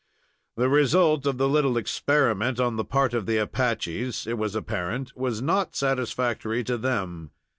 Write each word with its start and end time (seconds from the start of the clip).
The 0.55 0.67
result 0.67 1.27
of 1.27 1.37
the 1.37 1.47
little 1.47 1.77
experiment 1.77 2.57
upon 2.57 2.75
the 2.75 2.83
part 2.83 3.13
of 3.13 3.27
the 3.27 3.37
Apaches, 3.37 4.25
it 4.25 4.35
was 4.35 4.55
apparent, 4.55 5.15
was 5.15 5.43
not 5.43 5.75
satisfactory 5.75 6.63
to 6.63 6.77
them. 6.79 7.29